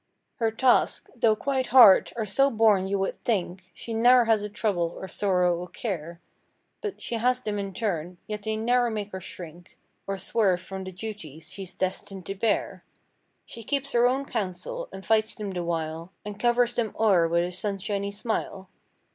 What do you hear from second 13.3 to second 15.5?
She keeps her own counsel and fights